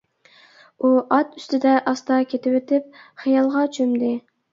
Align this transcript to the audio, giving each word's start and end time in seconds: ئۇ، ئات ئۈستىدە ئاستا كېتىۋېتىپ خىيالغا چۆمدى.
ئۇ، 0.79 0.89
ئات 1.17 1.35
ئۈستىدە 1.41 1.73
ئاستا 1.91 2.17
كېتىۋېتىپ 2.31 2.87
خىيالغا 3.25 3.67
چۆمدى. 3.77 4.11